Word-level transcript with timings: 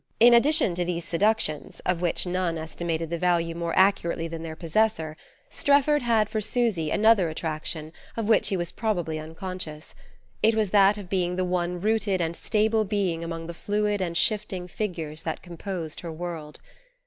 In 0.19 0.33
addition 0.33 0.73
to 0.73 0.83
these 0.83 1.05
seductions, 1.05 1.79
of 1.85 2.01
which 2.01 2.25
none 2.25 2.57
estimated 2.57 3.11
the 3.11 3.19
value 3.19 3.53
more 3.53 3.77
accurately 3.77 4.27
than 4.27 4.41
their 4.41 4.55
possessor, 4.55 5.15
Strefford 5.51 6.01
had 6.01 6.27
for 6.27 6.41
Susy 6.41 6.89
another 6.89 7.29
attraction 7.29 7.93
of 8.17 8.25
which 8.27 8.47
he 8.47 8.57
was 8.57 8.71
probably 8.71 9.19
unconscious. 9.19 9.93
It 10.41 10.55
was 10.55 10.71
that 10.71 10.97
of 10.97 11.07
being 11.07 11.35
the 11.35 11.45
one 11.45 11.79
rooted 11.79 12.19
and 12.19 12.35
stable 12.35 12.83
being 12.83 13.23
among 13.23 13.45
the 13.45 13.53
fluid 13.53 14.01
and 14.01 14.17
shifting 14.17 14.67
figures 14.67 15.21
that 15.21 15.43
composed 15.43 15.99
her 15.99 16.11
world. 16.11 16.59